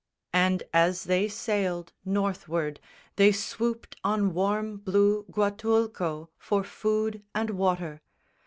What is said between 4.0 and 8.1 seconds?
on warm blue Guatulco For food and water.